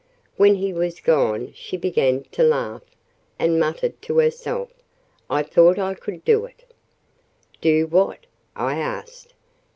[0.35, 2.81] When he was gone she began to laugh,
[3.37, 4.71] and muttered to herself,
[5.29, 6.63] "I thought I could do it!"
[7.61, 8.25] "Do what?"
[8.55, 9.35] I asked.